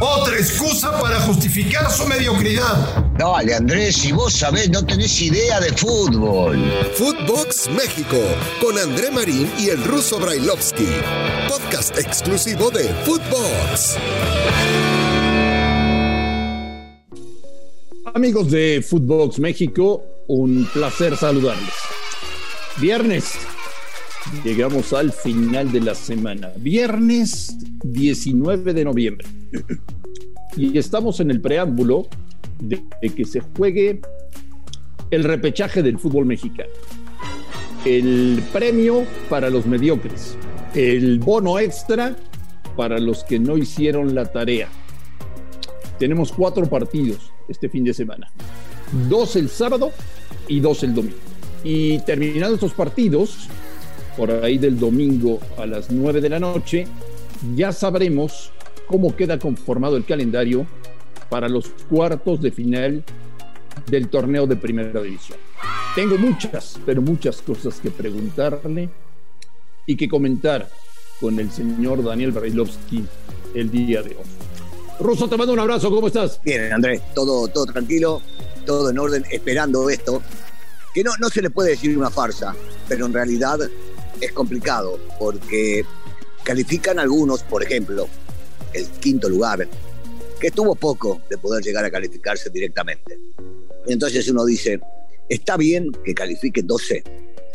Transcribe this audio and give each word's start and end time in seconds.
Otra 0.00 0.36
excusa 0.36 1.00
para 1.00 1.18
justificar 1.20 1.90
su 1.90 2.06
mediocridad. 2.06 3.04
Dale, 3.18 3.54
Andrés, 3.54 3.96
si 3.96 4.12
vos 4.12 4.32
sabés, 4.32 4.70
no 4.70 4.84
tenés 4.84 5.20
idea 5.20 5.58
de 5.58 5.72
fútbol. 5.72 6.58
Footbox 6.94 7.70
México, 7.70 8.18
con 8.60 8.78
André 8.78 9.10
Marín 9.10 9.50
y 9.58 9.70
el 9.70 9.82
ruso 9.84 10.20
Brailovsky. 10.20 10.88
Podcast 11.48 11.98
exclusivo 11.98 12.70
de 12.70 12.84
Footbox. 13.04 13.96
Amigos 18.14 18.50
de 18.50 18.84
Footbox 18.86 19.38
México, 19.38 20.02
un 20.28 20.68
placer 20.72 21.16
saludarles. 21.16 21.74
Viernes, 22.78 23.32
llegamos 24.44 24.92
al 24.92 25.12
final 25.12 25.72
de 25.72 25.80
la 25.80 25.94
semana. 25.94 26.50
Viernes 26.58 27.56
19 27.84 28.74
de 28.74 28.84
noviembre. 28.84 29.26
Y 30.56 30.78
estamos 30.78 31.20
en 31.20 31.30
el 31.30 31.40
preámbulo 31.40 32.08
de 32.60 32.82
que 33.14 33.24
se 33.24 33.40
juegue 33.40 34.00
el 35.10 35.24
repechaje 35.24 35.82
del 35.82 35.98
fútbol 35.98 36.26
mexicano. 36.26 36.70
El 37.84 38.42
premio 38.52 39.04
para 39.28 39.50
los 39.50 39.66
mediocres. 39.66 40.36
El 40.74 41.18
bono 41.18 41.58
extra 41.58 42.16
para 42.76 42.98
los 42.98 43.24
que 43.24 43.38
no 43.38 43.56
hicieron 43.56 44.14
la 44.14 44.26
tarea. 44.26 44.68
Tenemos 45.98 46.32
cuatro 46.32 46.66
partidos 46.66 47.32
este 47.48 47.68
fin 47.68 47.84
de 47.84 47.94
semana. 47.94 48.30
Dos 49.08 49.36
el 49.36 49.48
sábado 49.48 49.92
y 50.48 50.60
dos 50.60 50.82
el 50.82 50.94
domingo. 50.94 51.16
Y 51.64 51.98
terminando 52.00 52.54
estos 52.54 52.74
partidos, 52.74 53.48
por 54.16 54.30
ahí 54.30 54.58
del 54.58 54.78
domingo 54.78 55.40
a 55.58 55.66
las 55.66 55.90
9 55.90 56.20
de 56.20 56.28
la 56.28 56.40
noche, 56.40 56.86
ya 57.54 57.72
sabremos 57.72 58.50
cómo 58.86 59.14
queda 59.14 59.38
conformado 59.38 59.96
el 59.96 60.04
calendario 60.04 60.66
para 61.28 61.48
los 61.48 61.68
cuartos 61.90 62.40
de 62.40 62.50
final 62.50 63.04
del 63.90 64.08
torneo 64.08 64.46
de 64.46 64.56
primera 64.56 65.02
división. 65.02 65.38
Tengo 65.94 66.18
muchas, 66.18 66.78
pero 66.84 67.02
muchas 67.02 67.42
cosas 67.42 67.80
que 67.80 67.90
preguntarle 67.90 68.88
y 69.86 69.96
que 69.96 70.08
comentar 70.08 70.68
con 71.20 71.38
el 71.38 71.50
señor 71.50 72.04
Daniel 72.04 72.32
Brailovsky 72.32 73.04
el 73.54 73.70
día 73.70 74.02
de 74.02 74.10
hoy. 74.10 74.24
Ruso, 75.00 75.28
te 75.28 75.36
mando 75.36 75.52
un 75.52 75.60
abrazo, 75.60 75.90
¿cómo 75.90 76.06
estás? 76.06 76.40
Bien, 76.42 76.72
Andrés, 76.72 77.02
todo, 77.14 77.48
todo 77.48 77.66
tranquilo, 77.66 78.22
todo 78.64 78.90
en 78.90 78.98
orden, 78.98 79.24
esperando 79.30 79.88
esto, 79.90 80.22
que 80.94 81.04
no, 81.04 81.12
no 81.18 81.28
se 81.28 81.42
le 81.42 81.50
puede 81.50 81.70
decir 81.70 81.96
una 81.96 82.10
farsa, 82.10 82.54
pero 82.88 83.06
en 83.06 83.12
realidad 83.12 83.58
es 84.20 84.32
complicado, 84.32 84.98
porque 85.18 85.84
califican 86.44 86.98
algunos, 86.98 87.42
por 87.42 87.62
ejemplo, 87.62 88.08
el 88.72 88.86
quinto 88.86 89.28
lugar, 89.28 89.68
que 90.40 90.48
estuvo 90.48 90.74
poco 90.74 91.20
de 91.30 91.38
poder 91.38 91.64
llegar 91.64 91.84
a 91.84 91.90
calificarse 91.90 92.50
directamente. 92.50 93.18
Entonces 93.86 94.28
uno 94.28 94.44
dice, 94.44 94.80
¿está 95.28 95.56
bien 95.56 95.92
que 96.04 96.14
califique 96.14 96.62
12? 96.62 97.02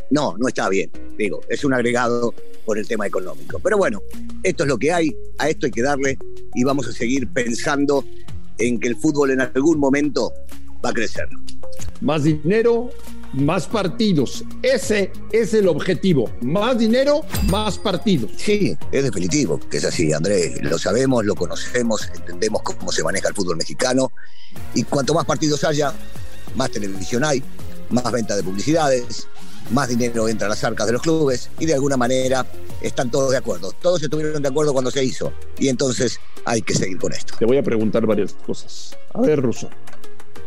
No, 0.10 0.36
no 0.38 0.48
está 0.48 0.68
bien. 0.70 0.92
Digo, 1.18 1.42
es 1.48 1.64
un 1.64 1.74
agregado 1.74 2.34
por 2.66 2.78
el 2.78 2.88
tema 2.88 3.08
económico. 3.08 3.60
Pero 3.60 3.78
bueno, 3.78 4.02
esto 4.44 4.64
es 4.64 4.70
lo 4.70 4.78
que 4.78 4.92
hay, 4.92 5.16
a 5.38 5.50
esto 5.50 5.66
hay 5.66 5.72
que 5.72 5.82
darle 5.82 6.18
y 6.54 6.64
vamos 6.64 6.88
a 6.88 6.92
seguir 6.92 7.28
pensando 7.30 8.06
en 8.58 8.80
que 8.80 8.90
el 8.90 8.96
fútbol 8.96 9.32
en 9.32 9.42
algún 9.42 9.80
momento 9.80 10.34
va 10.84 10.90
a 10.90 10.94
crecer. 10.94 11.28
Más 12.02 12.24
dinero, 12.24 12.90
más 13.34 13.68
partidos. 13.68 14.44
Ese 14.62 15.12
es 15.32 15.54
el 15.54 15.68
objetivo. 15.68 16.30
Más 16.42 16.78
dinero, 16.78 17.22
más 17.50 17.78
partidos. 17.78 18.32
Sí, 18.38 18.78
es 18.92 19.04
definitivo 19.04 19.60
que 19.70 19.78
es 19.78 19.86
así, 19.86 20.12
Andrés. 20.14 20.62
Lo 20.62 20.78
sabemos, 20.78 21.26
lo 21.26 21.36
conocemos, 21.36 22.08
entendemos 22.14 22.62
cómo 22.64 22.92
se 22.92 23.04
maneja 23.04 23.30
el 23.30 23.36
fútbol 23.36 23.58
mexicano. 23.58 24.12
Y 24.74 24.84
cuanto 24.84 25.14
más 25.14 25.26
partidos 25.26 25.64
haya, 25.64 25.94
más 26.56 26.72
televisión 26.72 27.24
hay, 27.24 27.42
más 27.90 28.12
venta 28.12 28.36
de 28.36 28.44
publicidades, 28.44 29.28
más 29.72 29.88
dinero 29.88 30.28
entra 30.28 30.48
a 30.48 30.50
las 30.50 30.64
arcas 30.64 30.88
de 30.88 30.94
los 30.94 31.02
clubes 31.02 31.50
y 31.60 31.66
de 31.66 31.74
alguna 31.74 31.96
manera 31.96 32.46
están 32.82 33.10
todos 33.10 33.32
de 33.32 33.38
acuerdo. 33.38 33.72
Todos 33.82 34.04
estuvieron 34.04 34.42
de 34.42 34.50
acuerdo 34.50 34.74
cuando 34.74 34.92
se 34.92 35.04
hizo 35.04 35.32
y 35.58 35.70
entonces 35.70 36.20
hay 36.46 36.62
que 36.62 36.74
seguir 36.74 36.98
con 36.98 37.14
esto. 37.14 37.36
Te 37.38 37.46
voy 37.46 37.58
a 37.58 37.64
preguntar 37.64 38.06
varias 38.06 38.34
cosas. 38.34 38.98
A 39.14 39.22
ver, 39.22 39.42
Russo. 39.42 39.70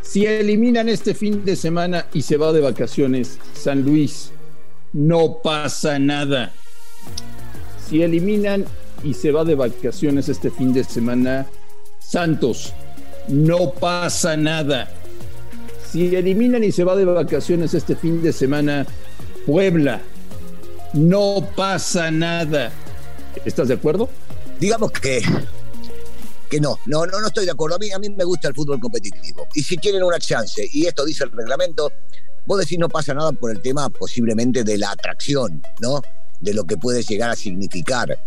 Si 0.04 0.26
eliminan 0.26 0.88
este 0.88 1.14
fin 1.14 1.44
de 1.44 1.56
semana 1.56 2.06
y 2.12 2.22
se 2.22 2.36
va 2.36 2.52
de 2.52 2.60
vacaciones 2.60 3.38
San 3.54 3.82
Luis, 3.82 4.30
no 4.92 5.38
pasa 5.42 5.98
nada. 5.98 6.52
Si 7.88 8.02
eliminan 8.02 8.64
y 9.02 9.14
se 9.14 9.32
va 9.32 9.44
de 9.44 9.56
vacaciones 9.56 10.28
este 10.28 10.50
fin 10.50 10.72
de 10.72 10.84
semana 10.84 11.46
Santos, 11.98 12.72
no 13.28 13.72
pasa 13.72 14.36
nada. 14.36 14.88
Si 15.90 16.14
eliminan 16.14 16.62
y 16.62 16.70
se 16.70 16.84
va 16.84 16.94
de 16.94 17.06
vacaciones 17.06 17.74
este 17.74 17.96
fin 17.96 18.22
de 18.22 18.32
semana 18.32 18.86
Puebla, 19.46 20.00
no 20.92 21.48
pasa 21.56 22.10
nada. 22.10 22.70
¿Estás 23.44 23.68
de 23.68 23.74
acuerdo? 23.74 24.08
Digamos 24.60 24.92
que 24.92 25.22
no, 26.60 26.78
no, 26.86 27.06
no, 27.06 27.20
no 27.20 27.26
estoy 27.26 27.44
de 27.44 27.50
acuerdo. 27.50 27.76
A 27.76 27.78
mí, 27.78 27.90
a 27.90 27.98
mí 27.98 28.08
me 28.10 28.24
gusta 28.24 28.48
el 28.48 28.54
fútbol 28.54 28.80
competitivo. 28.80 29.46
Y 29.54 29.62
si 29.62 29.76
tienen 29.76 30.02
una 30.02 30.18
chance, 30.18 30.66
y 30.72 30.86
esto 30.86 31.04
dice 31.04 31.24
el 31.24 31.32
reglamento, 31.32 31.92
vos 32.46 32.60
decís 32.60 32.78
no 32.78 32.88
pasa 32.88 33.14
nada 33.14 33.32
por 33.32 33.50
el 33.50 33.60
tema 33.60 33.88
posiblemente 33.88 34.64
de 34.64 34.78
la 34.78 34.90
atracción, 34.90 35.62
¿no? 35.80 36.02
De 36.40 36.52
lo 36.52 36.64
que 36.64 36.76
puede 36.76 37.02
llegar 37.02 37.30
a 37.30 37.36
significar. 37.36 38.18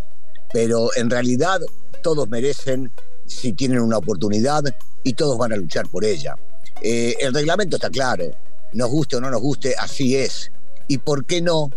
Pero 0.52 0.90
en 0.96 1.10
realidad 1.10 1.62
todos 2.02 2.28
merecen 2.30 2.92
si 3.26 3.54
tienen 3.54 3.80
una 3.80 3.98
oportunidad 3.98 4.64
y 5.04 5.14
todos 5.14 5.38
van 5.38 5.54
a 5.54 5.58
luchar 5.58 5.88
por 5.90 6.06
ella. 6.06 6.36
Eh, 6.82 7.16
el 7.20 7.34
reglamento 7.34 7.76
está 7.76 7.90
claro, 7.90 8.26
nos 8.74 8.90
guste 8.90 9.18
o 9.18 9.22
no 9.22 9.30
nos 9.30 9.42
guste, 9.42 9.76
así 9.78 10.16
es. 10.16 10.52
¿Y 10.88 11.00
por 11.00 11.26
qué 11.26 11.42
no 11.42 11.70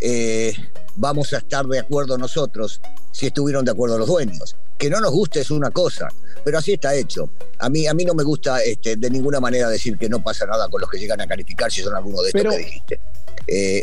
eh, 0.00 0.54
vamos 0.96 1.32
a 1.32 1.38
estar 1.38 1.66
de 1.66 1.78
acuerdo 1.78 2.18
nosotros 2.18 2.80
si 3.12 3.26
estuvieron 3.26 3.64
de 3.64 3.70
acuerdo 3.70 3.98
los 3.98 4.08
dueños? 4.08 4.56
Que 4.80 4.88
no 4.88 4.98
nos 4.98 5.12
guste 5.12 5.40
es 5.40 5.50
una 5.50 5.70
cosa, 5.70 6.08
pero 6.42 6.56
así 6.56 6.72
está 6.72 6.94
hecho. 6.94 7.28
A 7.58 7.68
mí, 7.68 7.86
a 7.86 7.92
mí 7.92 8.02
no 8.02 8.14
me 8.14 8.24
gusta 8.24 8.62
este, 8.62 8.96
de 8.96 9.10
ninguna 9.10 9.38
manera 9.38 9.68
decir 9.68 9.98
que 9.98 10.08
no 10.08 10.22
pasa 10.22 10.46
nada 10.46 10.70
con 10.70 10.80
los 10.80 10.88
que 10.88 10.98
llegan 10.98 11.20
a 11.20 11.26
calificar 11.26 11.70
si 11.70 11.82
son 11.82 11.94
algunos 11.94 12.22
de 12.22 12.28
estos 12.28 12.54
que 12.54 12.64
dijiste. 12.64 13.00
Eh, 13.46 13.82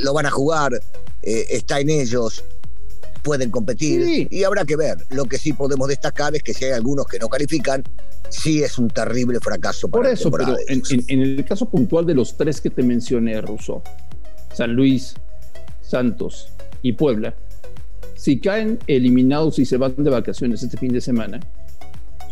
lo, 0.00 0.14
van 0.14 0.26
a 0.26 0.30
jugar, 0.30 0.80
eh, 1.22 1.46
está 1.50 1.80
en 1.80 1.90
ellos, 1.90 2.44
pueden 3.24 3.50
competir 3.50 4.28
y 4.30 4.44
habrá 4.44 4.64
que 4.64 4.76
ver. 4.76 4.98
Lo 5.10 5.24
que 5.24 5.38
sí 5.38 5.52
podemos 5.54 5.88
destacar 5.88 6.36
es 6.36 6.44
que 6.44 6.54
si 6.54 6.66
hay 6.66 6.70
algunos 6.70 7.06
que 7.08 7.18
no 7.18 7.28
califican, 7.28 7.82
sí 8.28 8.62
es 8.62 8.78
un 8.78 8.88
terrible 8.90 9.40
fracaso. 9.40 9.88
Por 9.88 10.06
eso, 10.06 10.30
pero 10.30 10.56
en, 10.68 10.82
en, 11.08 11.20
el 11.20 11.44
caso 11.44 11.68
puntual 11.68 12.06
de 12.06 12.14
los 12.14 12.36
tres 12.36 12.60
que 12.60 12.70
te 12.70 12.84
mencioné, 12.84 13.40
Russo, 13.40 13.82
San 14.54 14.72
Luis, 14.74 15.14
Santos 15.82 16.50
y 16.80 16.92
Puebla, 16.92 17.34
si 18.18 18.40
caen 18.40 18.80
eliminados 18.88 19.60
y 19.60 19.64
se 19.64 19.76
van 19.76 19.94
de 19.96 20.10
vacaciones 20.10 20.60
este 20.60 20.76
fin 20.76 20.92
de 20.92 21.00
semana, 21.00 21.38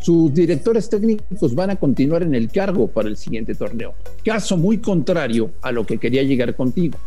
sus 0.02 0.34
directores 0.34 0.90
técnicos 0.90 1.54
van 1.54 1.70
a 1.70 1.76
continuar 1.76 2.24
en 2.24 2.34
el 2.34 2.50
cargo 2.50 2.88
para 2.88 3.08
el 3.08 3.16
siguiente 3.16 3.54
torneo. 3.54 3.94
Caso 4.24 4.56
muy 4.56 4.78
contrario 4.78 5.52
a 5.62 5.70
lo 5.70 5.86
que 5.86 5.98
quería 5.98 6.24
llegar 6.24 6.56
contigo. 6.56 6.98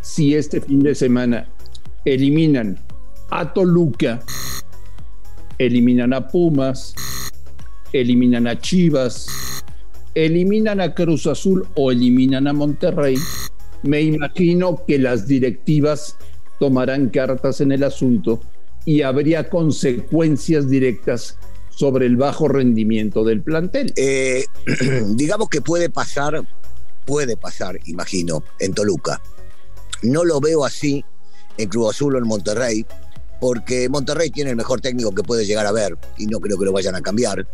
Si 0.00 0.34
este 0.34 0.60
fin 0.60 0.80
de 0.80 0.96
semana 0.96 1.48
eliminan 2.04 2.80
a 3.30 3.52
Toluca, 3.52 4.20
eliminan 5.56 6.12
a 6.12 6.26
Pumas, 6.26 6.96
eliminan 7.92 8.48
a 8.48 8.58
Chivas, 8.58 9.28
eliminan 10.16 10.80
a 10.80 10.92
Cruz 10.92 11.28
Azul 11.28 11.68
o 11.76 11.92
eliminan 11.92 12.48
a 12.48 12.52
Monterrey, 12.52 13.14
me 13.84 14.02
imagino 14.02 14.84
que 14.84 14.98
las 14.98 15.28
directivas 15.28 16.16
tomarán 16.58 17.08
cartas 17.08 17.60
en 17.60 17.72
el 17.72 17.84
asunto 17.84 18.40
y 18.84 19.02
habría 19.02 19.48
consecuencias 19.48 20.68
directas 20.68 21.36
sobre 21.70 22.06
el 22.06 22.16
bajo 22.16 22.48
rendimiento 22.48 23.22
del 23.24 23.42
plantel. 23.42 23.92
Eh, 23.96 24.44
digamos 25.10 25.48
que 25.48 25.60
puede 25.60 25.90
pasar, 25.90 26.42
puede 27.04 27.36
pasar, 27.36 27.78
imagino, 27.86 28.42
en 28.58 28.74
Toluca. 28.74 29.20
No 30.02 30.24
lo 30.24 30.40
veo 30.40 30.64
así 30.64 31.04
en 31.56 31.68
Cruz 31.68 31.90
Azul 31.90 32.14
o 32.14 32.18
en 32.18 32.26
Monterrey, 32.26 32.86
porque 33.40 33.88
Monterrey 33.88 34.30
tiene 34.30 34.50
el 34.50 34.56
mejor 34.56 34.80
técnico 34.80 35.14
que 35.14 35.22
puede 35.22 35.44
llegar 35.44 35.66
a 35.66 35.72
ver 35.72 35.96
y 36.16 36.26
no 36.26 36.40
creo 36.40 36.58
que 36.58 36.64
lo 36.64 36.72
vayan 36.72 36.94
a 36.94 37.00
cambiar. 37.00 37.46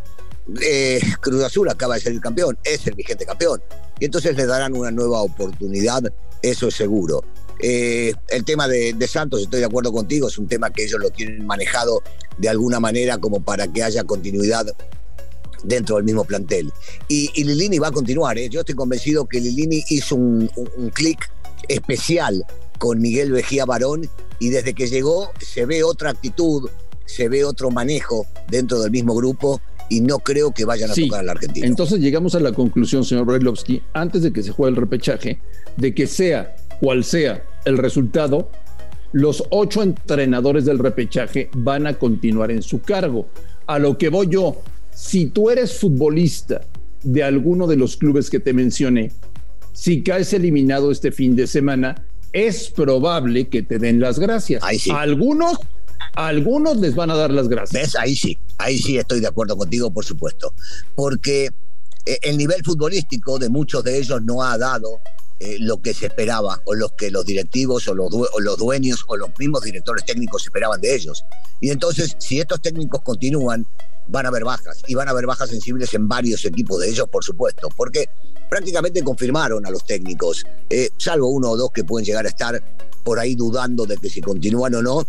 Eh, 0.62 1.00
Cruz 1.20 1.43
Azul 1.43 1.69
acaba 1.69 1.94
de 1.94 2.00
ser 2.00 2.20
campeón, 2.20 2.58
es 2.64 2.87
el 2.87 2.94
vigente 2.94 3.25
campeón, 3.25 3.62
y 3.99 4.05
entonces 4.05 4.37
le 4.37 4.46
darán 4.46 4.75
una 4.76 4.90
nueva 4.90 5.23
oportunidad, 5.23 6.02
eso 6.43 6.69
es 6.69 6.75
seguro. 6.75 7.25
Eh, 7.61 8.12
el 8.29 8.45
tema 8.45 8.69
de, 8.69 8.95
Santos, 9.06 9.43
estoy 9.43 9.61
de 9.61 9.67
acuerdo 9.67 9.93
contigo, 9.93 10.29
es 10.29 10.39
un 10.39 10.49
tema 10.49 10.71
que 10.71 10.85
ellos 10.85 11.01
lo 11.01 11.11
tienen 11.11 11.47
manejado 11.47 12.03
de 12.39 12.49
alguna 12.49 12.81
manera 12.81 13.19
como 13.19 13.43
para 13.43 13.73
que 13.73 13.83
haya 13.83 14.05
continuidad 14.05 14.67
dentro 15.62 15.97
del 15.97 16.05
mismo 16.05 16.25
plantel. 16.25 16.73
Y, 17.09 17.31
Lilini 17.43 17.79
va 17.79 17.89
a 17.89 17.93
continuar, 17.93 18.39
¿eh? 18.39 18.49
yo 18.49 18.61
estoy 18.61 18.75
convencido 18.75 19.27
que 19.27 19.41
Lilini 19.41 19.83
hizo 19.89 20.17
un, 20.17 20.51
un, 20.77 20.91
clic 20.91 21.31
especial 21.69 22.45
con 22.79 23.01
Miguel 23.01 23.33
Vejía 23.33 23.65
Barón 23.65 24.09
y 24.39 24.51
desde 24.51 24.75
que 24.75 24.87
llegó 24.89 25.31
se 25.41 25.65
ve 25.65 25.85
otra 25.85 26.11
actitud, 26.11 26.69
se 27.06 27.29
ve 27.29 27.45
otro 27.45 27.71
manejo 27.71 28.27
dentro 28.51 28.81
del 28.81 28.91
mismo 28.91 29.15
grupo 29.15 29.61
y 29.89 30.01
no 30.01 30.19
creo 30.19 30.53
que 30.53 30.65
vayan 30.65 30.91
a 30.91 30.95
tocar 30.95 31.21
a 31.21 31.23
la 31.23 31.33
Argentina. 31.33 31.67
Entonces 31.67 32.01
llegamos 32.01 32.35
a 32.35 32.41
la 32.41 32.53
conclusión, 32.53 33.05
señor 33.05 33.27
Brailovsky, 33.27 33.83
antes 33.93 34.23
de 34.23 34.33
que 34.33 34.43
se 34.43 34.51
juegue 34.51 34.71
el 34.71 34.77
repechaje, 34.77 35.41
de 35.77 35.95
que 35.95 36.06
sea 36.06 36.56
cual 36.81 37.05
sea 37.05 37.44
el 37.65 37.79
resultado, 37.79 38.50
los 39.12 39.44
ocho 39.50 39.82
entrenadores 39.82 40.65
del 40.65 40.79
repechaje 40.79 41.49
van 41.55 41.87
a 41.87 41.94
continuar 41.94 42.50
en 42.50 42.62
su 42.62 42.81
cargo. 42.81 43.29
A 43.67 43.79
lo 43.79 43.97
que 43.97 44.09
voy 44.09 44.29
yo, 44.29 44.61
si 44.93 45.26
tú 45.26 45.50
eres 45.50 45.79
futbolista 45.79 46.62
de 47.03 47.23
alguno 47.23 47.67
de 47.67 47.76
los 47.76 47.97
clubes 47.97 48.29
que 48.29 48.41
te 48.41 48.53
mencioné, 48.53 49.12
si 49.73 50.03
caes 50.03 50.32
eliminado 50.32 50.91
este 50.91 51.12
fin 51.12 51.37
de 51.37 51.47
semana, 51.47 52.05
es 52.32 52.71
probable 52.71 53.49
que 53.49 53.62
te 53.62 53.79
den 53.79 54.00
las 54.00 54.19
gracias. 54.19 54.62
algunos, 54.91 55.59
algunos 56.15 56.77
les 56.79 56.94
van 56.94 57.11
a 57.11 57.15
dar 57.15 57.31
las 57.31 57.49
gracias. 57.49 57.82
¿Ves? 57.82 57.97
Ahí 57.97 58.17
sí, 58.17 58.37
ahí 58.59 58.79
sí 58.79 58.99
estoy 58.99 59.20
de 59.20 59.29
acuerdo 59.29 59.56
contigo, 59.56 59.93
por 59.93 60.05
supuesto. 60.05 60.53
Porque 60.97 61.50
eh, 62.06 62.19
el 62.23 62.37
nivel 62.37 62.62
futbolístico 62.65 63.38
de 63.38 63.49
muchos 63.49 63.85
de 63.85 63.99
ellos 63.99 64.20
no 64.23 64.43
ha 64.43 64.59
dado 64.59 64.99
eh, 65.40 65.56
lo 65.58 65.82
que 65.82 65.94
se 65.94 66.06
esperaba, 66.06 66.60
o 66.64 66.75
lo 66.75 66.90
que 66.90 67.10
los 67.10 67.25
directivos, 67.25 67.88
o 67.88 67.94
los, 67.94 68.08
los 68.38 68.58
dueños, 68.58 69.04
o 69.08 69.16
los 69.16 69.31
mismos 69.38 69.62
directores 69.62 70.04
técnicos 70.04 70.44
esperaban 70.44 70.81
de 70.81 70.94
ellos. 70.94 71.25
Y 71.60 71.70
entonces, 71.70 72.16
si 72.19 72.40
estos 72.40 72.62
técnicos 72.62 73.02
continúan, 73.02 73.66
van 74.06 74.26
a 74.26 74.28
haber 74.28 74.44
bajas, 74.44 74.82
y 74.86 74.94
van 74.94 75.08
a 75.08 75.10
haber 75.10 75.26
bajas 75.26 75.50
sensibles 75.50 75.92
en 75.94 76.08
varios 76.08 76.44
equipos 76.44 76.81
de 76.81 76.88
ellos, 76.88 77.08
por 77.08 77.25
supuesto, 77.25 77.69
porque 77.76 78.08
prácticamente 78.48 79.02
confirmaron 79.02 79.66
a 79.66 79.70
los 79.70 79.84
técnicos, 79.84 80.44
eh, 80.70 80.90
salvo 80.98 81.28
uno 81.28 81.50
o 81.50 81.56
dos 81.56 81.70
que 81.72 81.84
pueden 81.84 82.04
llegar 82.04 82.26
a 82.26 82.28
estar 82.28 82.62
por 83.02 83.19
ahí 83.19 83.34
dudando 83.34 83.86
de 83.86 83.96
que 83.96 84.08
si 84.08 84.20
continúan 84.20 84.75
o 84.75 84.82
no. 84.82 85.06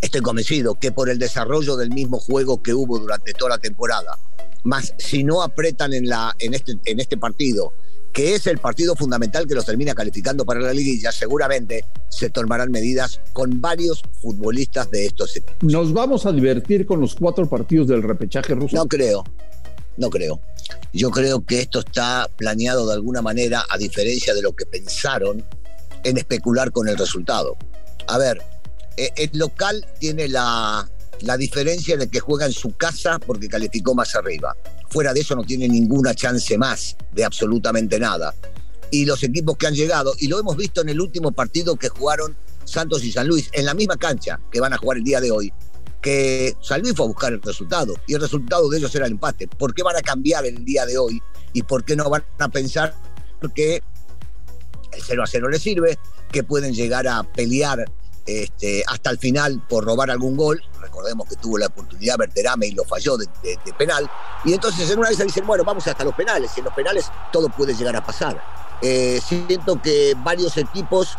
Estoy 0.00 0.20
convencido 0.20 0.74
que 0.74 0.92
por 0.92 1.08
el 1.08 1.18
desarrollo 1.18 1.76
del 1.76 1.90
mismo 1.90 2.18
juego 2.18 2.62
que 2.62 2.74
hubo 2.74 2.98
durante 2.98 3.32
toda 3.32 3.50
la 3.50 3.58
temporada, 3.58 4.18
más 4.64 4.92
si 4.98 5.24
no 5.24 5.42
apretan 5.42 5.94
en, 5.94 6.08
la, 6.08 6.34
en, 6.38 6.54
este, 6.54 6.74
en 6.84 7.00
este 7.00 7.16
partido, 7.16 7.72
que 8.14 8.36
es 8.36 8.46
el 8.46 8.58
partido 8.58 8.94
fundamental 8.94 9.46
que 9.46 9.56
los 9.56 9.66
termina 9.66 9.92
calificando 9.92 10.44
para 10.46 10.60
la 10.60 10.72
liguilla, 10.72 11.10
seguramente 11.10 11.84
se 12.08 12.30
tomarán 12.30 12.70
medidas 12.70 13.20
con 13.32 13.60
varios 13.60 14.02
futbolistas 14.22 14.88
de 14.92 15.06
estos 15.06 15.36
equipos. 15.36 15.56
¿Nos 15.62 15.92
vamos 15.92 16.24
a 16.24 16.30
divertir 16.30 16.86
con 16.86 17.00
los 17.00 17.16
cuatro 17.16 17.48
partidos 17.50 17.88
del 17.88 18.04
repechaje 18.04 18.54
ruso? 18.54 18.76
No 18.76 18.86
creo, 18.86 19.24
no 19.96 20.10
creo. 20.10 20.40
Yo 20.92 21.10
creo 21.10 21.44
que 21.44 21.60
esto 21.60 21.80
está 21.80 22.30
planeado 22.36 22.86
de 22.86 22.94
alguna 22.94 23.20
manera, 23.20 23.64
a 23.68 23.76
diferencia 23.76 24.32
de 24.32 24.42
lo 24.42 24.54
que 24.54 24.64
pensaron 24.64 25.44
en 26.04 26.16
especular 26.16 26.70
con 26.70 26.88
el 26.88 26.96
resultado. 26.96 27.56
A 28.06 28.16
ver, 28.16 28.40
eh, 28.96 29.10
el 29.16 29.30
local 29.32 29.84
tiene 29.98 30.28
la, 30.28 30.88
la 31.22 31.36
diferencia 31.36 31.96
de 31.96 32.06
que 32.06 32.20
juega 32.20 32.46
en 32.46 32.52
su 32.52 32.76
casa 32.76 33.18
porque 33.18 33.48
calificó 33.48 33.92
más 33.92 34.14
arriba. 34.14 34.56
Fuera 34.94 35.12
de 35.12 35.22
eso 35.22 35.34
no 35.34 35.42
tiene 35.42 35.66
ninguna 35.66 36.14
chance 36.14 36.56
más 36.56 36.96
de 37.12 37.24
absolutamente 37.24 37.98
nada. 37.98 38.32
Y 38.92 39.04
los 39.04 39.24
equipos 39.24 39.56
que 39.56 39.66
han 39.66 39.74
llegado, 39.74 40.14
y 40.20 40.28
lo 40.28 40.38
hemos 40.38 40.56
visto 40.56 40.82
en 40.82 40.88
el 40.88 41.00
último 41.00 41.32
partido 41.32 41.74
que 41.74 41.88
jugaron 41.88 42.36
Santos 42.64 43.02
y 43.02 43.10
San 43.10 43.26
Luis, 43.26 43.50
en 43.54 43.64
la 43.64 43.74
misma 43.74 43.96
cancha 43.96 44.38
que 44.52 44.60
van 44.60 44.72
a 44.72 44.78
jugar 44.78 44.98
el 44.98 45.02
día 45.02 45.20
de 45.20 45.32
hoy, 45.32 45.52
que 46.00 46.54
San 46.62 46.80
Luis 46.80 46.94
fue 46.94 47.06
a 47.06 47.08
buscar 47.08 47.32
el 47.32 47.42
resultado 47.42 47.96
y 48.06 48.14
el 48.14 48.20
resultado 48.20 48.70
de 48.70 48.78
ellos 48.78 48.94
era 48.94 49.06
el 49.06 49.12
empate. 49.12 49.48
¿Por 49.48 49.74
qué 49.74 49.82
van 49.82 49.96
a 49.96 50.00
cambiar 50.00 50.46
el 50.46 50.64
día 50.64 50.86
de 50.86 50.96
hoy 50.96 51.20
y 51.52 51.64
por 51.64 51.84
qué 51.84 51.96
no 51.96 52.08
van 52.08 52.22
a 52.38 52.48
pensar 52.48 52.94
que 53.52 53.82
el 54.92 55.02
0 55.02 55.24
a 55.24 55.26
0 55.26 55.48
les 55.48 55.60
sirve, 55.60 55.98
que 56.30 56.44
pueden 56.44 56.72
llegar 56.72 57.08
a 57.08 57.24
pelear 57.24 57.84
este, 58.26 58.82
hasta 58.86 59.10
el 59.10 59.18
final 59.18 59.62
por 59.68 59.84
robar 59.84 60.10
algún 60.10 60.36
gol? 60.36 60.62
Recordemos 60.80 61.28
que 61.28 61.36
tuvo 61.36 61.58
la 61.58 61.66
oportunidad 61.66 62.16
Berterame 62.18 62.66
y 62.66 62.72
lo 62.72 62.84
falló 62.84 63.16
de, 63.16 63.28
penal. 63.76 64.10
Y 64.44 64.52
entonces 64.52 64.90
en 64.90 64.98
una 64.98 65.08
vez 65.08 65.18
dicen, 65.18 65.46
bueno, 65.46 65.64
vamos 65.64 65.86
hasta 65.86 66.04
los 66.04 66.14
penales. 66.14 66.50
Y 66.56 66.60
en 66.60 66.64
los 66.64 66.74
penales 66.74 67.06
todo 67.32 67.48
puede 67.48 67.74
llegar 67.74 67.96
a 67.96 68.04
pasar. 68.04 68.42
Eh, 68.82 69.20
siento 69.26 69.80
que 69.80 70.14
varios 70.22 70.56
equipos 70.56 71.16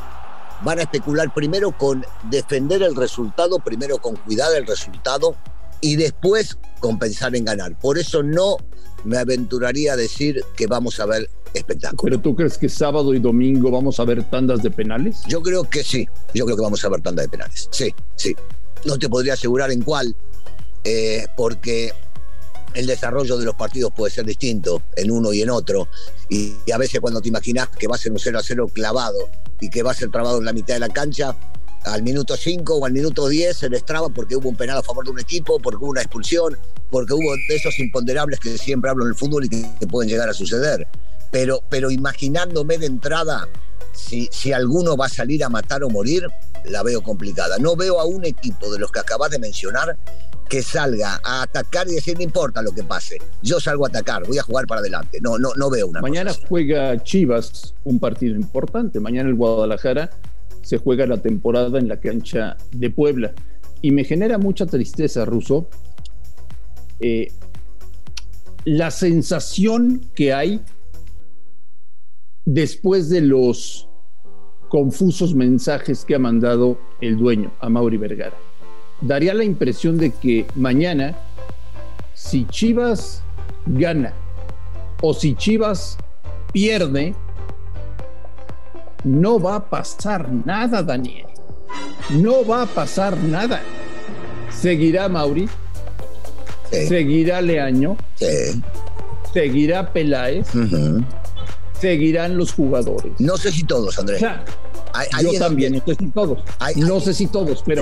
van 0.62 0.80
a 0.80 0.84
especular 0.84 1.34
primero 1.34 1.72
con 1.72 2.06
defender 2.24 2.82
el 2.84 2.96
resultado, 2.96 3.60
primero 3.60 3.98
con 3.98 4.16
cuidar 4.16 4.54
el 4.56 4.66
resultado 4.66 5.36
y 5.82 5.96
después 5.96 6.58
con 6.80 7.00
pensar 7.00 7.36
en 7.36 7.46
ganar. 7.46 7.78
Por 7.80 7.98
eso 7.98 8.24
no 8.24 8.58
me 9.04 9.18
aventuraría 9.18 9.94
a 9.94 9.96
decir 9.96 10.44
que 10.56 10.68
vamos 10.68 11.00
a 11.00 11.06
ver 11.06 11.30
espectáculo. 11.58 12.04
¿Pero 12.04 12.20
tú 12.20 12.36
crees 12.36 12.58
que 12.58 12.70
sábado 12.70 13.14
y 13.14 13.20
domingo 13.20 13.72
vamos 13.72 14.00
a 14.00 14.06
ver 14.06 14.24
tandas 14.24 14.62
de 14.62 14.72
penales? 14.72 15.22
Yo 15.28 15.42
creo 15.42 15.64
que 15.64 15.84
sí, 15.84 16.08
yo 16.34 16.46
creo 16.46 16.58
que 16.58 16.64
vamos 16.64 16.84
a 16.84 16.90
ver 16.90 17.02
tandas 17.02 17.26
de 17.26 17.30
penales. 17.30 17.70
Sí, 17.72 17.94
sí. 18.16 18.36
No 18.86 18.98
te 18.98 19.10
podría 19.10 19.34
asegurar 19.34 19.72
en 19.72 19.82
cuál, 19.82 20.16
eh, 20.84 21.26
porque 21.36 21.92
el 22.76 22.88
desarrollo 22.88 23.38
de 23.38 23.46
los 23.46 23.56
partidos 23.56 23.92
puede 23.96 24.14
ser 24.14 24.26
distinto 24.26 24.84
en 24.96 25.10
uno 25.10 25.34
y 25.34 25.42
en 25.42 25.50
otro. 25.50 25.88
Y, 26.30 26.56
a 26.72 26.78
veces 26.78 27.00
cuando 27.00 27.22
te 27.22 27.30
imaginas 27.30 27.70
que 27.70 27.88
va 27.88 27.96
a 27.96 27.98
ser 27.98 28.12
un 28.12 28.20
0 28.20 28.38
a 28.38 28.44
0 28.44 28.70
clavado 28.74 29.30
y 29.60 29.70
que 29.70 29.82
va 29.82 29.92
a 29.92 29.94
ser 29.94 30.12
trabado 30.12 30.40
en 30.40 30.46
la 30.46 30.54
mitad 30.54 30.76
de 30.76 30.82
la 30.82 30.90
cancha, 30.90 31.36
al 31.86 32.04
minuto 32.04 32.36
5 32.36 32.76
o 32.76 32.86
al 32.86 32.94
minuto 32.94 33.28
10 33.28 33.56
se 33.56 33.70
destraba 33.70 34.10
porque 34.10 34.36
hubo 34.36 34.50
un 34.50 34.56
penal 34.56 34.78
a 34.78 34.84
favor 34.84 35.06
de 35.06 35.12
un 35.12 35.20
equipo, 35.20 35.60
porque 35.60 35.84
hubo 35.84 35.92
una 35.92 36.02
expulsión, 36.02 36.58
porque 36.90 37.14
hubo 37.14 37.36
de 37.48 37.56
esos 37.56 37.78
imponderables 37.80 38.40
que 38.40 38.58
siempre 38.58 38.90
hablo 38.90 39.06
en 39.06 39.12
el 39.12 39.16
fútbol 39.16 39.46
y 39.46 39.50
que, 39.50 39.88
pueden 39.88 40.10
llegar 40.10 40.28
a 40.28 40.34
suceder. 40.34 40.88
Pero, 41.36 41.62
pero 41.68 41.92
imaginándome 41.92 42.78
de 42.78 42.86
entrada 42.86 43.50
si, 43.92 44.30
si 44.32 44.54
alguno 44.54 44.96
va 44.96 45.08
a 45.08 45.10
salir 45.10 45.44
a 45.44 45.50
matar 45.50 45.84
o 45.84 45.90
morir, 45.90 46.26
la 46.64 46.82
veo 46.82 47.04
complicada. 47.04 47.58
No 47.58 47.76
veo 47.76 48.00
a 48.00 48.06
un 48.06 48.24
equipo 48.24 48.72
de 48.72 48.80
los 48.80 48.90
que 48.90 49.02
acabas 49.02 49.32
de 49.32 49.40
mencionar 49.40 49.98
que 50.48 50.64
salga 50.64 51.20
a 51.26 51.42
atacar 51.42 51.90
y 51.90 51.96
decir 51.96 52.16
no 52.16 52.24
importa 52.24 52.62
lo 52.62 52.72
que 52.72 52.84
pase, 52.84 53.18
yo 53.42 53.60
salgo 53.60 53.86
a 53.86 53.90
atacar, 53.90 54.26
voy 54.26 54.38
a 54.38 54.44
jugar 54.44 54.66
para 54.66 54.80
adelante. 54.80 55.20
No, 55.20 55.38
no, 55.38 55.50
no 55.58 55.70
veo 55.70 55.88
una. 55.88 56.00
Mañana 56.00 56.32
juega 56.48 57.04
Chivas 57.04 57.76
un 57.84 58.00
partido 58.00 58.34
importante. 58.38 59.02
Mañana 59.02 59.28
el 59.28 59.36
Guadalajara 59.36 60.12
se 60.62 60.78
juega 60.78 61.06
la 61.06 61.18
temporada 61.18 61.78
en 61.80 61.90
la 61.90 62.00
cancha 62.00 62.56
de 62.72 62.90
Puebla 62.92 63.34
y 63.82 63.92
me 63.92 64.06
genera 64.06 64.38
mucha 64.38 64.66
tristeza, 64.68 65.26
Ruso, 65.26 65.68
eh, 67.02 67.34
la 68.64 68.90
sensación 68.90 70.00
que 70.16 70.34
hay 70.34 70.62
después 72.46 73.10
de 73.10 73.22
los 73.22 73.90
confusos 74.70 75.34
mensajes 75.34 76.06
que 76.06 76.16
ha 76.16 76.20
mandado 76.20 76.78
el 77.02 77.18
dueño 77.18 77.52
a 77.60 77.70
Mauri 77.70 77.98
Vergara. 77.98 78.36
Daría 79.02 79.34
la 79.34 79.44
impresión 79.44 79.98
de 79.98 80.12
que 80.12 80.46
mañana, 80.56 81.16
si 82.14 82.46
Chivas 82.46 83.22
gana 83.66 84.14
o 85.02 85.14
si 85.14 85.36
Chivas 85.36 85.98
pierde, 86.54 87.14
no 89.04 89.40
va 89.40 89.56
a 89.56 89.70
pasar 89.70 90.32
nada, 90.32 90.82
Daniel. 90.82 91.28
No 92.22 92.46
va 92.46 92.64
a 92.64 92.66
pasar 92.66 93.18
nada. 93.18 93.62
Seguirá 94.50 95.10
Mauri, 95.10 95.48
seguirá 96.72 97.42
Leaño, 97.42 97.98
seguirá 99.34 99.92
Peláez, 99.92 100.48
seguirán 101.80 102.38
los 102.38 102.54
jugadores. 102.54 103.14
No 103.20 103.38
sé 103.38 103.52
si 103.52 103.64
todos, 103.64 103.98
Andrés. 104.00 104.22
yo 105.22 105.40
también, 105.40 105.74
no 105.74 105.84
sé 105.86 105.96
si 105.96 106.08
todos. 106.08 106.40
no 106.76 107.00
sé 107.00 107.14
si 107.14 107.28
todos, 107.28 107.64
pero 107.66 107.82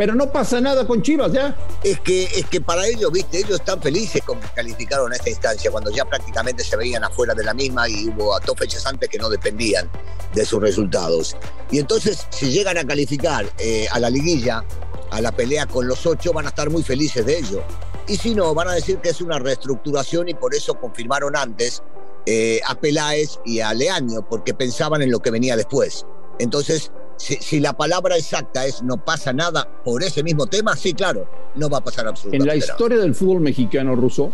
pero 0.00 0.14
no 0.14 0.32
pasa 0.32 0.62
nada 0.62 0.86
con 0.86 1.02
Chivas 1.02 1.30
ya. 1.30 1.54
Es 1.84 2.00
que, 2.00 2.24
es 2.24 2.46
que 2.46 2.62
para 2.62 2.86
ellos, 2.86 3.12
viste, 3.12 3.36
ellos 3.36 3.60
están 3.60 3.82
felices 3.82 4.22
con 4.24 4.40
que 4.40 4.48
calificaron 4.48 5.12
a 5.12 5.16
esta 5.16 5.28
instancia, 5.28 5.70
cuando 5.70 5.90
ya 5.90 6.06
prácticamente 6.06 6.64
se 6.64 6.74
veían 6.74 7.04
afuera 7.04 7.34
de 7.34 7.44
la 7.44 7.52
misma 7.52 7.86
y 7.86 8.08
hubo 8.08 8.34
a 8.34 8.40
dos 8.40 8.56
fechas 8.56 8.86
antes 8.86 9.10
que 9.10 9.18
no 9.18 9.28
dependían 9.28 9.90
de 10.34 10.46
sus 10.46 10.58
resultados. 10.58 11.36
Y 11.70 11.80
entonces, 11.80 12.26
si 12.30 12.50
llegan 12.50 12.78
a 12.78 12.84
calificar 12.86 13.44
eh, 13.58 13.88
a 13.92 14.00
la 14.00 14.08
liguilla, 14.08 14.64
a 15.10 15.20
la 15.20 15.32
pelea 15.32 15.66
con 15.66 15.86
los 15.86 16.06
ocho, 16.06 16.32
van 16.32 16.46
a 16.46 16.48
estar 16.48 16.70
muy 16.70 16.82
felices 16.82 17.26
de 17.26 17.36
ello. 17.36 17.62
Y 18.08 18.16
si 18.16 18.34
no, 18.34 18.54
van 18.54 18.68
a 18.68 18.72
decir 18.72 19.00
que 19.00 19.10
es 19.10 19.20
una 19.20 19.38
reestructuración 19.38 20.30
y 20.30 20.34
por 20.34 20.54
eso 20.54 20.80
confirmaron 20.80 21.36
antes 21.36 21.82
eh, 22.26 22.60
a 22.66 22.74
Peláez 22.74 23.38
y 23.44 23.60
a 23.60 23.72
Leaño, 23.74 24.26
porque 24.28 24.54
pensaban 24.54 25.02
en 25.02 25.10
lo 25.10 25.20
que 25.20 25.30
venía 25.30 25.56
después. 25.56 26.06
Entonces, 26.38 26.90
si, 27.16 27.60
la 27.60 27.74
palabra 27.74 28.16
exacta 28.16 28.64
es 28.64 28.82
no 28.82 29.04
pasa 29.04 29.32
nada 29.32 29.68
por 29.84 30.02
ese 30.02 30.22
mismo 30.22 30.46
tema, 30.46 30.76
sí, 30.76 30.94
claro, 30.94 31.28
no 31.54 31.68
va 31.68 31.78
a 31.78 31.84
pasar 31.84 32.06
absolutamente 32.06 32.46
nada. 32.46 32.54
En 32.54 32.60
la 32.60 32.64
historia 32.64 32.98
del 32.98 33.14
fútbol 33.14 33.40
mexicano 33.40 33.94
ruso, 33.94 34.32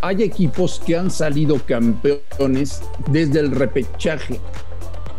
hay 0.00 0.22
equipos 0.22 0.80
que 0.84 0.96
han 0.96 1.10
salido 1.10 1.60
campeones 1.64 2.80
desde 3.08 3.40
el 3.40 3.50
repechaje. 3.50 4.40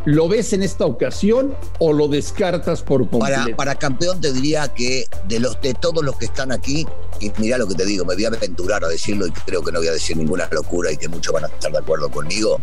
¿Lo 0.06 0.28
ves 0.28 0.52
en 0.54 0.64
esta 0.64 0.86
ocasión 0.86 1.56
o 1.80 1.94
lo 1.94 2.08
descartas 2.08 2.82
por 2.82 3.10
completo? 3.10 3.42
Para, 3.42 3.56
para 3.56 3.76
campeón 3.76 4.20
te 4.20 4.34
diría 4.34 4.68
que 4.74 5.06
de, 5.28 5.40
los, 5.40 5.60
de 5.62 5.74
todos 5.74 6.04
los 6.04 6.18
que 6.18 6.26
están 6.26 6.52
aquí, 6.52 6.86
y 7.20 7.32
mira 7.38 7.58
lo 7.58 7.68
que 7.68 7.76
te 7.76 7.86
digo, 7.86 8.04
me 8.04 8.16
voy 8.16 8.26
a 8.26 8.28
aventurar 8.28 8.84
a 8.84 8.88
decirlo 8.88 9.28
y 9.28 9.32
creo 9.32 9.64
que 9.64 9.72
no 9.72 9.80
voy 9.80 9.88
a 9.88 9.94
decir 9.94 10.18
ninguna 10.18 10.48
locura 10.52 10.92
y 10.92 10.98
que 10.98 11.08
muchos 11.08 11.34
van 11.34 11.46
a 11.46 11.48
estar 11.48 11.72
de 11.72 11.78
acuerdo 11.78 12.10
conmigo. 12.10 12.60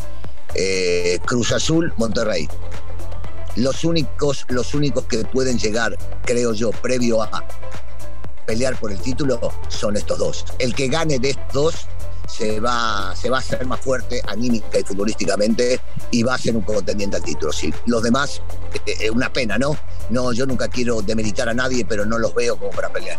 Eh, 0.55 1.19
Cruz 1.25 1.53
Azul, 1.53 1.93
Monterrey 1.97 2.49
los 3.57 3.85
únicos, 3.85 4.47
los 4.49 4.75
únicos 4.75 5.05
que 5.05 5.19
pueden 5.25 5.59
llegar, 5.59 5.97
creo 6.25 6.53
yo, 6.53 6.71
previo 6.71 7.23
a 7.23 7.45
pelear 8.47 8.79
por 8.79 8.91
el 8.91 9.01
título 9.01 9.53
son 9.69 9.97
estos 9.97 10.19
dos. 10.19 10.45
El 10.59 10.75
que 10.75 10.89
gane 10.89 11.19
de 11.19 11.31
estos 11.31 11.53
dos 11.53 11.75
se 12.31 12.61
va, 12.61 13.15
se 13.17 13.29
va 13.29 13.39
a 13.39 13.41
hacer 13.41 13.67
más 13.67 13.81
fuerte 13.81 14.23
anímica 14.27 14.79
y 14.79 14.83
futbolísticamente 14.83 15.81
y 16.11 16.23
va 16.23 16.35
a 16.35 16.39
ser 16.39 16.57
un 16.57 16.63
contendiente 16.63 17.17
al 17.17 17.23
título. 17.23 17.53
Sí, 17.53 17.73
los 17.87 18.03
demás, 18.03 18.41
es 18.73 18.81
eh, 19.01 19.07
eh, 19.07 19.11
una 19.11 19.33
pena, 19.33 19.59
¿no? 19.59 19.77
No, 20.11 20.33
yo 20.33 20.47
nunca 20.47 20.69
quiero 20.69 21.03
demeritar 21.03 21.49
a 21.49 21.55
nadie, 21.55 21.85
pero 21.85 22.05
no 22.05 22.19
los 22.19 22.35
veo 22.35 22.57
como 22.57 22.71
para 22.71 22.93
pelear. 22.93 23.19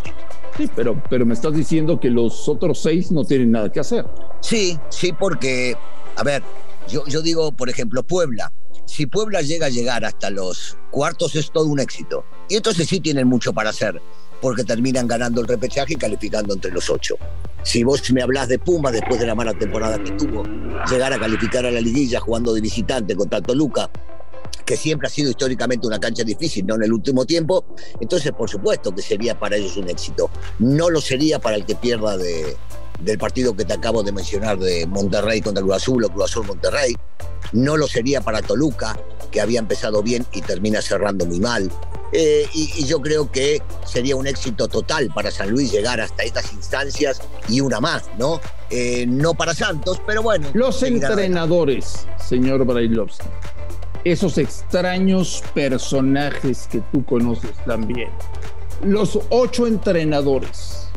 Sí, 0.57 0.69
pero, 0.75 1.01
pero 1.09 1.25
me 1.25 1.33
estás 1.33 1.53
diciendo 1.53 1.99
que 1.99 2.09
los 2.09 2.47
otros 2.47 2.81
seis 2.81 3.11
no 3.11 3.25
tienen 3.25 3.51
nada 3.51 3.71
que 3.71 3.79
hacer. 3.79 4.05
Sí, 4.41 4.79
sí, 4.89 5.13
porque, 5.13 5.75
a 6.15 6.23
ver, 6.23 6.43
yo, 6.87 7.05
yo 7.05 7.21
digo, 7.21 7.51
por 7.51 7.69
ejemplo, 7.69 8.03
Puebla. 8.03 8.51
Si 8.85 9.05
Puebla 9.05 9.41
llega 9.41 9.67
a 9.67 9.69
llegar 9.69 10.03
hasta 10.03 10.29
los 10.29 10.77
cuartos 10.89 11.35
es 11.35 11.51
todo 11.51 11.65
un 11.65 11.79
éxito. 11.79 12.25
Y 12.49 12.55
entonces 12.55 12.87
sí 12.87 12.99
tienen 12.99 13.27
mucho 13.27 13.53
para 13.53 13.69
hacer 13.69 14.01
porque 14.41 14.63
terminan 14.63 15.07
ganando 15.07 15.41
el 15.41 15.47
repechaje 15.47 15.93
y 15.93 15.97
calificando 15.97 16.53
entre 16.53 16.71
los 16.71 16.89
ocho. 16.89 17.15
Si 17.63 17.83
vos 17.83 18.09
me 18.11 18.23
hablas 18.23 18.47
de 18.47 18.57
Puma 18.57 18.91
después 18.91 19.19
de 19.19 19.27
la 19.27 19.35
mala 19.35 19.53
temporada 19.53 20.01
que 20.03 20.11
tuvo, 20.11 20.43
llegar 20.89 21.13
a 21.13 21.19
calificar 21.19 21.65
a 21.65 21.71
la 21.71 21.79
liguilla 21.79 22.19
jugando 22.19 22.53
de 22.53 22.61
visitante 22.61 23.15
contra 23.15 23.39
Toluca, 23.39 23.89
que 24.65 24.75
siempre 24.75 25.07
ha 25.07 25.11
sido 25.11 25.29
históricamente 25.29 25.85
una 25.85 25.99
cancha 25.99 26.23
difícil, 26.23 26.65
no 26.65 26.75
en 26.75 26.83
el 26.83 26.93
último 26.93 27.25
tiempo, 27.25 27.65
entonces 27.99 28.31
por 28.31 28.49
supuesto 28.49 28.93
que 28.95 29.01
sería 29.01 29.37
para 29.37 29.57
ellos 29.57 29.77
un 29.77 29.89
éxito. 29.89 30.31
No 30.59 30.89
lo 30.89 31.01
sería 31.01 31.39
para 31.39 31.55
el 31.55 31.65
que 31.65 31.75
pierda 31.75 32.17
de, 32.17 32.57
del 32.99 33.17
partido 33.17 33.55
que 33.55 33.65
te 33.65 33.73
acabo 33.73 34.03
de 34.03 34.11
mencionar 34.11 34.57
de 34.57 34.85
Monterrey 34.87 35.41
contra 35.41 35.61
Cruz 35.61 35.75
Azul 35.75 36.03
o 36.03 36.09
Cruz 36.09 36.25
Azul 36.25 36.47
Monterrey. 36.47 36.95
No 37.53 37.77
lo 37.77 37.87
sería 37.87 38.21
para 38.21 38.41
Toluca, 38.41 38.97
que 39.31 39.41
había 39.41 39.59
empezado 39.59 40.01
bien 40.03 40.25
y 40.33 40.41
termina 40.41 40.81
cerrando 40.81 41.25
muy 41.25 41.39
mal. 41.39 41.71
Eh, 42.11 42.45
y, 42.53 42.85
yo 42.85 43.01
creo 43.01 43.31
que 43.31 43.61
sería 43.85 44.15
un 44.15 44.27
éxito 44.27 44.67
total 44.67 45.09
para 45.13 45.31
San 45.31 45.49
Luis 45.49 45.71
llegar 45.71 46.01
hasta 46.01 46.23
estas 46.23 46.51
instancias 46.51 47.21
y 47.47 47.61
una 47.61 47.79
más, 47.79 48.03
¿no? 48.17 48.41
Eh, 48.69 49.05
no 49.07 49.33
para 49.33 49.53
Santos, 49.53 50.01
pero 50.05 50.21
bueno. 50.21 50.47
Los 50.53 50.83
entrenadores, 50.83 52.05
señor 52.19 52.65
Brailovsky, 52.65 53.27
esos 54.03 54.37
extraños 54.37 55.43
personajes 55.53 56.67
que 56.69 56.81
tú 56.91 57.05
conoces 57.05 57.53
también, 57.65 58.09
los 58.83 59.19
ocho 59.29 59.67
entrenadores 59.67 60.87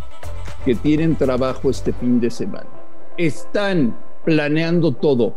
que 0.64 0.75
tienen 0.75 1.14
trabajo 1.14 1.71
este 1.71 1.92
fin 1.92 2.21
de 2.21 2.30
semana, 2.30 2.68
están 3.16 3.97
planeando 4.25 4.92
todo 4.92 5.35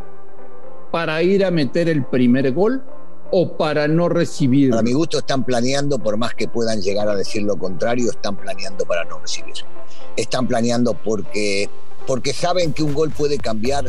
para 0.90 1.22
ir 1.22 1.44
a 1.44 1.50
meter 1.50 1.88
el 1.88 2.04
primer 2.04 2.50
gol 2.52 2.82
o 3.30 3.56
para 3.56 3.88
no 3.88 4.08
recibir? 4.08 4.74
A 4.74 4.82
mi 4.82 4.92
gusto 4.92 5.18
están 5.18 5.44
planeando, 5.44 5.98
por 5.98 6.16
más 6.16 6.34
que 6.34 6.48
puedan 6.48 6.80
llegar 6.80 7.08
a 7.08 7.14
decir 7.14 7.42
lo 7.42 7.56
contrario, 7.56 8.10
están 8.10 8.36
planeando 8.36 8.84
para 8.84 9.04
no 9.04 9.18
recibir. 9.18 9.54
Están 10.16 10.46
planeando 10.46 10.94
porque, 10.94 11.68
porque 12.06 12.32
saben 12.32 12.72
que 12.72 12.82
un 12.82 12.94
gol 12.94 13.10
puede 13.10 13.38
cambiar 13.38 13.86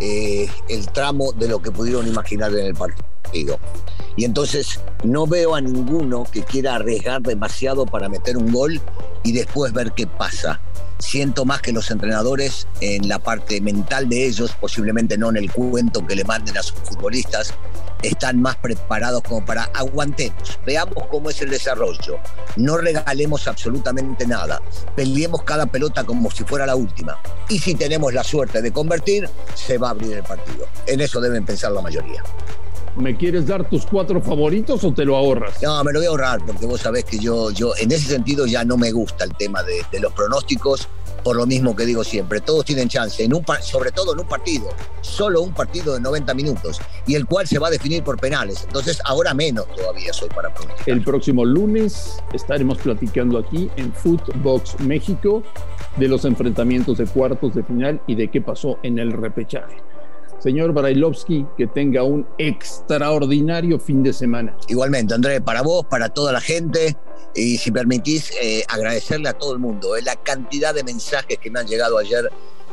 eh, 0.00 0.48
el 0.68 0.88
tramo 0.88 1.32
de 1.32 1.48
lo 1.48 1.60
que 1.60 1.70
pudieron 1.70 2.06
imaginar 2.06 2.52
en 2.52 2.66
el 2.66 2.74
partido. 2.74 3.58
Y 4.16 4.24
entonces 4.24 4.80
no 5.04 5.26
veo 5.26 5.54
a 5.54 5.60
ninguno 5.60 6.24
que 6.24 6.42
quiera 6.42 6.76
arriesgar 6.76 7.22
demasiado 7.22 7.86
para 7.86 8.08
meter 8.08 8.36
un 8.36 8.52
gol 8.52 8.80
y 9.22 9.32
después 9.32 9.72
ver 9.72 9.92
qué 9.92 10.06
pasa 10.06 10.60
siento 10.98 11.44
más 11.44 11.62
que 11.62 11.72
los 11.72 11.90
entrenadores 11.90 12.66
en 12.80 13.08
la 13.08 13.18
parte 13.18 13.60
mental 13.60 14.08
de 14.08 14.26
ellos, 14.26 14.52
posiblemente 14.60 15.16
no 15.16 15.30
en 15.30 15.36
el 15.36 15.52
cuento 15.52 16.06
que 16.06 16.16
le 16.16 16.24
manden 16.24 16.56
a 16.58 16.62
sus 16.62 16.78
futbolistas, 16.80 17.54
están 18.02 18.40
más 18.40 18.56
preparados 18.56 19.22
como 19.22 19.44
para 19.44 19.64
aguantemos, 19.74 20.58
veamos 20.64 21.04
cómo 21.10 21.30
es 21.30 21.40
el 21.42 21.50
desarrollo, 21.50 22.18
no 22.56 22.76
regalemos 22.76 23.46
absolutamente 23.48 24.26
nada, 24.26 24.60
peleemos 24.94 25.42
cada 25.42 25.66
pelota 25.66 26.04
como 26.04 26.30
si 26.30 26.44
fuera 26.44 26.66
la 26.66 26.76
última. 26.76 27.18
Y 27.48 27.58
si 27.58 27.74
tenemos 27.74 28.12
la 28.12 28.24
suerte 28.24 28.62
de 28.62 28.72
convertir, 28.72 29.28
se 29.54 29.78
va 29.78 29.88
a 29.88 29.90
abrir 29.90 30.12
el 30.12 30.22
partido. 30.22 30.66
En 30.86 31.00
eso 31.00 31.20
deben 31.20 31.44
pensar 31.44 31.72
la 31.72 31.80
mayoría. 31.80 32.22
¿Me 32.96 33.16
quieres 33.16 33.46
dar 33.46 33.68
tus 33.68 33.86
cuatro 33.86 34.20
favoritos 34.20 34.82
o 34.82 34.92
te 34.92 35.04
lo 35.04 35.16
ahorras? 35.16 35.62
No, 35.62 35.84
me 35.84 35.92
lo 35.92 36.00
voy 36.00 36.06
a 36.06 36.10
ahorrar 36.10 36.44
porque 36.44 36.66
vos 36.66 36.80
sabés 36.80 37.04
que 37.04 37.18
yo, 37.18 37.50
yo 37.52 37.72
en 37.76 37.92
ese 37.92 38.08
sentido 38.08 38.44
ya 38.46 38.64
no 38.64 38.76
me 38.76 38.90
gusta 38.90 39.24
el 39.24 39.36
tema 39.36 39.62
de, 39.62 40.00
los 40.00 40.12
pronósticos, 40.12 40.88
por 41.28 41.36
lo 41.36 41.44
mismo 41.44 41.76
que 41.76 41.84
digo 41.84 42.02
siempre, 42.04 42.40
todos 42.40 42.64
tienen 42.64 42.88
chance, 42.88 43.28
sobre 43.60 43.92
todo 43.92 44.14
en 44.14 44.20
un 44.20 44.26
partido, 44.26 44.70
solo 45.02 45.42
un 45.42 45.52
partido 45.52 45.92
de 45.92 46.00
90 46.00 46.32
minutos, 46.32 46.80
y 47.06 47.16
el 47.16 47.26
cual 47.26 47.46
se 47.46 47.58
va 47.58 47.68
a 47.68 47.70
definir 47.70 48.02
por 48.02 48.18
penales. 48.18 48.64
Entonces, 48.64 48.98
ahora 49.04 49.34
menos 49.34 49.66
todavía 49.76 50.10
soy 50.14 50.30
para 50.30 50.54
pronosticar. 50.54 50.88
El 50.88 51.04
próximo 51.04 51.44
lunes 51.44 52.16
estaremos 52.32 52.78
platicando 52.78 53.36
aquí 53.36 53.68
en 53.76 53.92
Footbox 53.92 54.80
México 54.80 55.42
de 55.98 56.08
los 56.08 56.24
enfrentamientos 56.24 56.96
de 56.96 57.04
cuartos 57.04 57.54
de 57.54 57.62
final 57.62 58.00
y 58.06 58.14
de 58.14 58.28
qué 58.28 58.40
pasó 58.40 58.78
en 58.82 58.98
el 58.98 59.12
repechaje. 59.12 59.76
Señor 60.38 60.72
Brailovsky, 60.72 61.46
que 61.56 61.66
tenga 61.66 62.02
un 62.04 62.26
extraordinario 62.38 63.78
fin 63.78 64.02
de 64.02 64.12
semana. 64.12 64.56
Igualmente, 64.68 65.14
André, 65.14 65.40
para 65.40 65.62
vos, 65.62 65.84
para 65.86 66.08
toda 66.08 66.32
la 66.32 66.40
gente, 66.40 66.96
y 67.34 67.58
si 67.58 67.70
permitís, 67.70 68.32
eh, 68.40 68.64
agradecerle 68.68 69.28
a 69.28 69.32
todo 69.32 69.52
el 69.52 69.58
mundo. 69.58 69.96
Eh, 69.96 70.02
la 70.02 70.16
cantidad 70.16 70.74
de 70.74 70.84
mensajes 70.84 71.38
que 71.38 71.50
me 71.50 71.60
han 71.60 71.66
llegado 71.66 71.98
ayer 71.98 72.30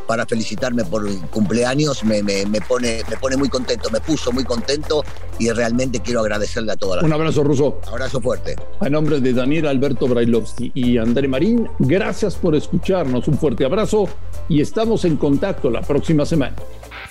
para 0.07 0.25
felicitarme 0.25 0.86
por 0.86 1.03
mi 1.03 1.15
cumpleaños 1.31 2.03
me, 2.03 2.22
pone, 2.67 3.01
me 3.10 3.17
pone 3.17 3.38
muy 3.38 3.50
contento, 3.50 3.89
me 3.89 4.00
puso 4.00 4.31
muy 4.31 4.43
contento 4.43 5.03
y 5.39 5.50
realmente 5.50 6.00
quiero 6.00 6.22
agradecerle 6.22 6.74
a 6.74 6.75
toda 6.75 6.98
la 6.98 7.03
Un 7.03 7.13
abrazo, 7.13 7.43
Ruso. 7.43 7.79
Abrazo 7.88 8.22
fuerte. 8.22 8.55
A 8.79 8.89
nombre 8.89 9.19
de 9.19 9.34
Daniel 9.34 9.67
Alberto 9.67 10.07
Brailovsky 10.07 10.72
y 10.75 10.98
André 10.98 11.27
Marín, 11.27 11.67
gracias 11.79 12.36
por 12.36 12.55
escucharnos. 12.55 13.27
Un 13.27 13.38
fuerte 13.38 13.65
abrazo 13.65 14.07
y 14.48 14.62
estamos 14.62 15.05
en 15.05 15.17
contacto 15.17 15.69
la 15.72 15.81
próxima 15.81 16.25
semana. 16.25 16.55